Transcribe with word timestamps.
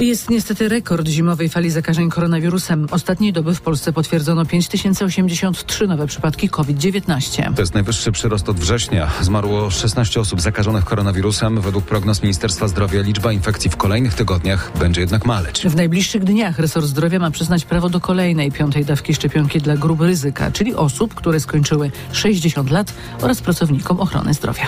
Jest 0.00 0.30
niestety 0.30 0.68
rekord 0.68 1.08
zimowej 1.08 1.48
fali 1.48 1.70
zakażeń 1.70 2.10
koronawirusem. 2.10 2.86
Ostatniej 2.90 3.32
doby 3.32 3.54
w 3.54 3.60
Polsce 3.60 3.92
potwierdzono 3.92 4.46
5083 4.46 5.86
nowe 5.86 6.06
przypadki 6.06 6.48
COVID-19. 6.48 7.54
To 7.54 7.62
jest 7.62 7.74
najwyższy 7.74 8.12
przyrost 8.12 8.48
od 8.48 8.60
września. 8.60 9.10
Zmarło 9.20 9.70
16 9.70 10.20
osób 10.20 10.40
zakażonych 10.40 10.84
koronawirusem. 10.84 11.60
Według 11.60 11.84
prognoz 11.84 12.22
Ministerstwa 12.22 12.68
Zdrowia 12.68 13.02
liczba 13.02 13.32
infekcji 13.32 13.70
w 13.70 13.76
kolejnych 13.76 14.14
tygodniach 14.14 14.72
będzie 14.78 15.00
jednak 15.00 15.24
maleć. 15.24 15.62
W 15.62 15.76
najbliższych 15.76 16.24
dniach 16.24 16.58
resort 16.58 16.86
zdrowia 16.86 17.18
ma 17.18 17.30
przyznać 17.30 17.64
prawo 17.64 17.88
do 17.88 18.00
kolejnej 18.00 18.52
piątej 18.52 18.84
dawki 18.84 19.14
szczepionki 19.14 19.60
dla 19.60 19.76
grup 19.76 20.00
ryzyka, 20.00 20.50
czyli 20.50 20.74
osób, 20.74 21.14
które 21.14 21.40
skończyły 21.40 21.90
60 22.12 22.70
lat 22.70 22.92
oraz 23.22 23.40
pracownikom 23.40 24.00
ochrony 24.00 24.34
zdrowia. 24.34 24.66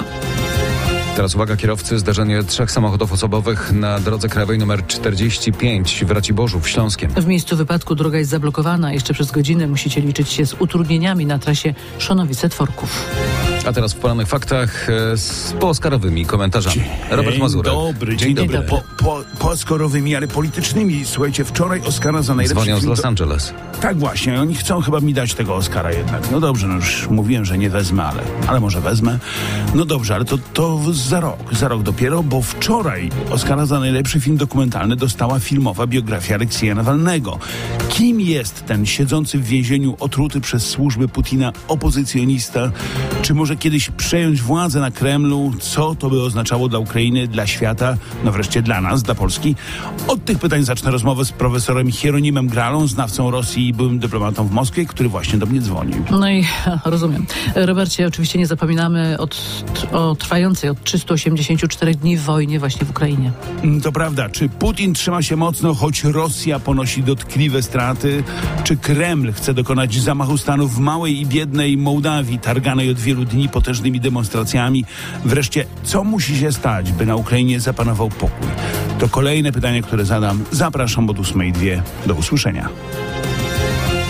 Teraz 1.16 1.34
uwaga 1.34 1.56
kierowcy, 1.56 1.98
zdarzenie 1.98 2.42
trzech 2.42 2.70
samochodów 2.70 3.12
osobowych 3.12 3.72
na 3.72 4.00
drodze 4.00 4.28
krajowej 4.28 4.62
nr 4.62 4.86
45 4.86 6.04
w 6.04 6.10
Raciborzów 6.10 6.68
Śląskiem. 6.68 7.10
W 7.10 7.26
miejscu 7.26 7.56
wypadku 7.56 7.94
droga 7.94 8.18
jest 8.18 8.30
zablokowana. 8.30 8.92
Jeszcze 8.92 9.14
przez 9.14 9.30
godzinę 9.30 9.66
musicie 9.66 10.00
liczyć 10.00 10.28
się 10.28 10.46
z 10.46 10.54
utrudnieniami 10.54 11.26
na 11.26 11.38
trasie 11.38 11.74
Szonowice-Tworków. 11.98 12.88
A 13.66 13.72
teraz 13.72 13.92
w 13.92 13.96
poranych 13.96 14.28
faktach 14.28 14.88
e, 14.88 15.16
z 15.16 15.54
pooskarowymi 15.60 16.26
komentarzami. 16.26 16.82
Robert 17.10 17.38
Mazurek. 17.38 17.72
Dobry, 17.72 18.16
dzień, 18.16 18.28
Dzień 18.28 18.36
dobry. 18.36 18.58
dobry. 18.68 18.82
Po, 18.98 19.22
po, 19.38 19.54
ale 20.16 20.28
politycznymi. 20.28 21.04
Słuchajcie, 21.04 21.44
wczoraj 21.44 21.80
Oscara 21.80 22.22
za 22.22 22.34
najlepszy 22.34 22.54
Dzwonią 22.54 22.76
z 22.76 22.80
film 22.80 22.90
Los 22.90 23.04
Angeles. 23.04 23.54
Tak 23.80 23.98
właśnie, 23.98 24.40
oni 24.40 24.54
chcą 24.54 24.80
chyba 24.80 25.00
mi 25.00 25.14
dać 25.14 25.34
tego 25.34 25.54
Oscara 25.54 25.92
jednak. 25.92 26.30
No 26.30 26.40
dobrze, 26.40 26.66
no 26.66 26.74
już 26.74 27.08
mówiłem, 27.10 27.44
że 27.44 27.58
nie 27.58 27.70
wezmę, 27.70 28.04
ale, 28.04 28.22
ale 28.46 28.60
może 28.60 28.80
wezmę. 28.80 29.18
No 29.74 29.84
dobrze, 29.84 30.14
ale 30.14 30.24
to, 30.24 30.38
to 30.52 30.78
za 31.02 31.20
rok, 31.20 31.38
za 31.52 31.68
rok 31.68 31.82
dopiero, 31.82 32.22
bo 32.22 32.42
wczoraj 32.42 33.10
Oscara 33.30 33.66
za 33.66 33.80
najlepszy 33.80 34.20
film 34.20 34.36
dokumentalny 34.36 34.96
dostała 34.96 35.40
filmowa 35.40 35.86
biografia 35.86 36.34
Aleksieja 36.34 36.74
Nawalnego. 36.74 37.38
Kim 37.88 38.20
jest 38.20 38.66
ten 38.66 38.86
siedzący 38.86 39.38
w 39.38 39.44
więzieniu 39.44 39.96
otruty 40.00 40.40
przez 40.40 40.66
służby 40.66 41.08
Putina 41.08 41.52
opozycjonista? 41.68 42.70
Czy 43.22 43.34
może 43.34 43.56
kiedyś 43.56 43.90
przejąć 43.90 44.42
władzę 44.42 44.80
na 44.80 44.90
Kremlu? 44.90 45.52
Co 45.60 45.94
to 45.94 46.10
by 46.10 46.22
oznaczało 46.22 46.68
dla 46.68 46.78
Ukrainy, 46.78 47.28
dla 47.28 47.46
świata, 47.46 47.96
no 48.24 48.32
wreszcie 48.32 48.62
dla 48.62 48.80
nas, 48.80 49.02
dla 49.02 49.14
Polski? 49.14 49.56
Od 50.08 50.24
tych 50.24 50.38
pytań 50.38 50.64
zacznę 50.64 50.90
rozmowę 50.90 51.24
z 51.24 51.32
profesorem 51.32 51.92
Hieronimem 51.92 52.48
Gralą, 52.48 52.86
znawcą 52.86 53.30
Rosji 53.30 53.68
i 53.68 53.74
byłym 53.74 53.98
dyplomatą 53.98 54.48
w 54.48 54.52
Moskwie, 54.52 54.86
który 54.86 55.08
właśnie 55.08 55.38
do 55.38 55.46
mnie 55.46 55.60
dzwonił. 55.60 56.04
No 56.10 56.30
i 56.30 56.44
rozumiem. 56.84 57.26
Robercie, 57.54 58.06
oczywiście 58.06 58.38
nie 58.38 58.46
zapominamy 58.46 59.18
od, 59.18 59.64
o 59.92 60.14
trwającej 60.14 60.70
od 60.70 60.80
384 60.98 61.94
dni 61.94 62.16
wojnie 62.16 62.58
właśnie 62.58 62.86
w 62.86 62.90
Ukrainie. 62.90 63.32
Mm, 63.62 63.80
To 63.80 63.92
prawda, 63.92 64.28
czy 64.28 64.48
Putin 64.48 64.94
trzyma 64.94 65.22
się 65.22 65.36
mocno, 65.36 65.74
choć 65.74 66.04
Rosja 66.04 66.58
ponosi 66.58 67.02
dotkliwe 67.02 67.62
straty? 67.62 68.24
Czy 68.64 68.76
Kreml 68.76 69.32
chce 69.32 69.54
dokonać 69.54 69.94
zamachu 70.00 70.38
stanu 70.38 70.68
w 70.68 70.78
małej 70.78 71.20
i 71.20 71.26
biednej 71.26 71.76
Mołdawii, 71.76 72.38
targanej 72.38 72.90
od 72.90 72.98
wielu 72.98 73.24
dni 73.24 73.48
potężnymi 73.48 74.00
demonstracjami? 74.00 74.84
Wreszcie, 75.24 75.66
co 75.84 76.04
musi 76.04 76.38
się 76.38 76.52
stać, 76.52 76.92
by 76.92 77.06
na 77.06 77.16
Ukrainie 77.16 77.60
zapanował 77.60 78.08
pokój? 78.08 78.48
To 78.98 79.08
kolejne 79.08 79.52
pytanie, 79.52 79.82
które 79.82 80.04
zadam. 80.04 80.44
Zapraszam 80.50 81.10
od 81.10 81.16
8.02. 81.16 81.82
Do 82.06 82.14
usłyszenia. 82.14 82.68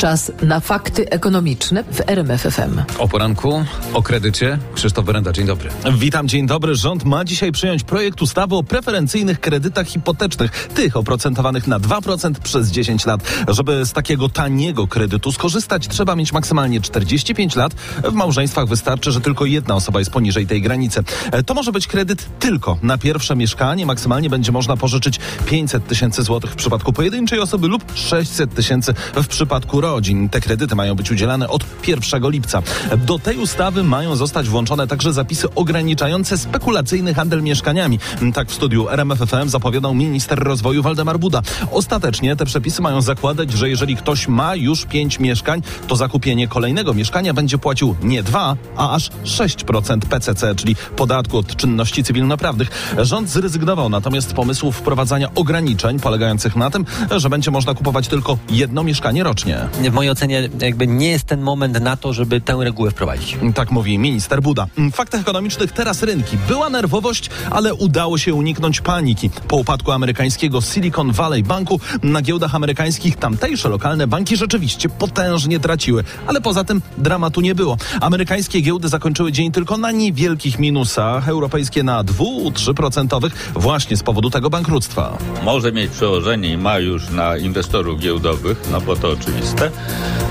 Czas 0.02 0.32
na 0.42 0.60
fakty 0.60 1.10
ekonomiczne 1.10 1.84
w 1.84 2.00
RMFFM. 2.06 2.82
O 2.98 3.08
poranku, 3.08 3.64
o 3.94 4.02
kredycie. 4.02 4.58
Krzysztof 4.74 5.04
Berenda, 5.04 5.32
dzień 5.32 5.46
dobry. 5.46 5.70
Witam, 5.98 6.28
dzień 6.28 6.46
dobry. 6.46 6.74
Rząd 6.74 7.04
ma 7.04 7.24
dzisiaj 7.24 7.52
przyjąć 7.52 7.82
projekt 7.82 8.22
ustawy 8.22 8.54
o 8.56 8.62
preferencyjnych 8.62 9.40
kredytach 9.40 9.86
hipotecznych, 9.86 10.68
tych 10.74 10.96
oprocentowanych 10.96 11.66
na 11.66 11.80
2% 11.80 12.32
przez 12.42 12.70
10 12.70 13.06
lat. 13.06 13.20
Żeby 13.48 13.86
z 13.86 13.92
takiego 13.92 14.28
taniego 14.28 14.86
kredytu 14.86 15.32
skorzystać, 15.32 15.88
trzeba 15.88 16.16
mieć 16.16 16.32
maksymalnie 16.32 16.80
45 16.80 17.56
lat. 17.56 17.74
W 18.04 18.12
małżeństwach 18.12 18.66
wystarczy, 18.66 19.12
że 19.12 19.20
tylko 19.20 19.44
jedna 19.44 19.74
osoba 19.74 19.98
jest 19.98 20.10
poniżej 20.10 20.46
tej 20.46 20.62
granicy. 20.62 21.04
E, 21.32 21.42
To 21.42 21.54
może 21.54 21.72
być 21.72 21.86
kredyt 21.86 22.38
tylko 22.38 22.78
na 22.82 22.98
pierwsze 22.98 23.36
mieszkanie. 23.36 23.86
Maksymalnie 23.86 24.30
będzie 24.30 24.52
można 24.52 24.76
pożyczyć 24.76 25.20
500 25.46 25.86
tysięcy 25.86 26.22
złotych 26.22 26.50
w 26.50 26.56
przypadku 26.56 26.92
pojedynczej 26.92 27.40
osoby 27.40 27.68
lub 27.68 27.84
600 27.94 28.54
tysięcy 28.54 28.94
w 29.14 29.26
przypadku 29.26 29.80
rodzin. 29.92 30.28
Te 30.28 30.40
kredyty 30.40 30.74
mają 30.74 30.94
być 30.94 31.10
udzielane 31.10 31.48
od 31.48 31.64
1 31.86 32.30
lipca. 32.30 32.62
Do 32.96 33.18
tej 33.18 33.36
ustawy 33.36 33.82
mają 33.82 34.16
zostać 34.16 34.48
włączone 34.48 34.86
także 34.86 35.12
zapisy 35.12 35.54
ograniczające 35.54 36.38
spekulacyjny 36.38 37.14
handel 37.14 37.42
mieszkaniami. 37.42 37.98
Tak 38.34 38.48
w 38.48 38.54
studiu 38.54 38.88
RMFFM 38.88 39.48
zapowiadał 39.48 39.94
minister 39.94 40.38
rozwoju 40.38 40.82
Waldemar 40.82 41.18
Buda. 41.18 41.42
Ostatecznie 41.70 42.36
te 42.36 42.44
przepisy 42.44 42.82
mają 42.82 43.00
zakładać, 43.00 43.52
że 43.52 43.68
jeżeli 43.68 43.96
ktoś 43.96 44.28
ma 44.28 44.56
już 44.56 44.84
5 44.84 45.18
mieszkań, 45.18 45.62
to 45.88 45.96
za 45.96 46.08
kupienie 46.08 46.48
kolejnego 46.48 46.94
mieszkania 46.94 47.34
będzie 47.34 47.58
płacił 47.58 47.96
nie 48.02 48.22
2, 48.22 48.56
a 48.76 48.94
aż 48.94 49.10
6% 49.24 49.98
PCC, 49.98 50.54
czyli 50.54 50.76
podatku 50.96 51.38
od 51.38 51.56
czynności 51.56 52.04
cywilnoprawnych. 52.04 52.94
Rząd 52.98 53.28
zrezygnował 53.28 53.88
natomiast 53.88 54.32
pomysłu 54.32 54.72
wprowadzania 54.72 55.34
ograniczeń 55.34 56.00
polegających 56.00 56.56
na 56.56 56.70
tym, 56.70 56.84
że 57.16 57.30
będzie 57.30 57.50
można 57.50 57.74
kupować 57.74 58.08
tylko 58.08 58.38
jedno 58.50 58.84
mieszkanie 58.84 59.24
rocznie. 59.24 59.68
W 59.90 59.94
mojej 59.94 60.10
ocenie 60.10 60.48
jakby 60.60 60.86
nie 60.86 61.08
jest 61.08 61.24
ten 61.24 61.40
moment 61.40 61.80
na 61.80 61.96
to, 61.96 62.12
żeby 62.12 62.40
tę 62.40 62.56
regułę 62.60 62.90
wprowadzić. 62.90 63.36
Tak 63.54 63.70
mówi 63.70 63.98
minister 63.98 64.42
Buda. 64.42 64.66
W 64.76 64.92
faktach 64.92 65.20
ekonomicznych 65.20 65.72
teraz 65.72 66.02
rynki. 66.02 66.36
Była 66.48 66.70
nerwowość, 66.70 67.30
ale 67.50 67.74
udało 67.74 68.18
się 68.18 68.34
uniknąć 68.34 68.80
paniki. 68.80 69.30
Po 69.48 69.56
upadku 69.56 69.92
amerykańskiego 69.92 70.60
Silicon 70.60 71.12
Valley 71.12 71.42
Banku 71.42 71.80
na 72.02 72.22
giełdach 72.22 72.54
amerykańskich 72.54 73.16
tamtejsze 73.16 73.68
lokalne 73.68 74.06
banki 74.06 74.36
rzeczywiście 74.36 74.88
potężnie 74.88 75.60
traciły. 75.60 76.04
Ale 76.26 76.40
poza 76.40 76.64
tym 76.64 76.82
dramatu 76.98 77.40
nie 77.40 77.54
było. 77.54 77.76
Amerykańskie 78.00 78.60
giełdy 78.60 78.88
zakończyły 78.88 79.32
dzień 79.32 79.52
tylko 79.52 79.78
na 79.78 79.90
niewielkich 79.90 80.58
minusach, 80.58 81.28
europejskie 81.28 81.82
na 81.82 82.04
2-3% 82.04 83.30
właśnie 83.54 83.96
z 83.96 84.02
powodu 84.02 84.30
tego 84.30 84.50
bankructwa. 84.50 85.18
może 85.44 85.72
mieć 85.72 85.90
przełożenie 85.90 86.48
i 86.48 86.56
ma 86.56 86.78
już 86.78 87.10
na 87.10 87.36
inwestorów 87.36 88.00
giełdowych, 88.00 88.58
no 88.72 88.80
bo 88.80 88.96
to 88.96 89.08
oczywiste, 89.10 89.61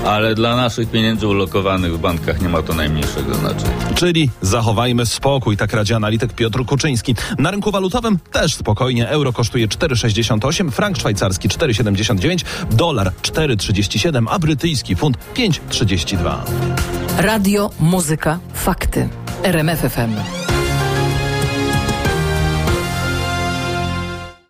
ale 0.06 0.34
dla 0.34 0.56
naszych 0.56 0.90
pieniędzy 0.90 1.28
ulokowanych 1.28 1.92
w 1.92 1.98
bankach 1.98 2.42
nie 2.42 2.48
ma 2.48 2.62
to 2.62 2.74
najmniejszego 2.74 3.34
znaczenia. 3.34 3.94
Czyli 3.94 4.30
zachowajmy 4.40 5.06
spokój, 5.06 5.56
tak 5.56 5.72
radzi 5.72 5.94
analityk 5.94 6.32
Piotr 6.32 6.64
Kuczyński. 6.64 7.14
Na 7.38 7.50
rynku 7.50 7.70
walutowym 7.70 8.18
też 8.32 8.54
spokojnie. 8.54 9.08
Euro 9.08 9.32
kosztuje 9.32 9.68
4,68, 9.68 10.70
frank 10.70 10.96
szwajcarski 10.96 11.48
4,79, 11.48 12.44
dolar 12.70 13.12
4,37, 13.22 14.26
a 14.30 14.38
brytyjski 14.38 14.96
funt 14.96 15.18
5,32. 15.34 16.34
Radio, 17.18 17.70
muzyka, 17.80 18.38
fakty. 18.54 19.08
RMFFM. 19.42 20.41